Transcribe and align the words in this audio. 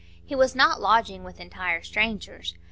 He 0.25 0.33
was 0.35 0.55
not 0.55 0.81
lodging 0.81 1.23
with 1.23 1.39
entire 1.39 1.83
strangers. 1.83 2.55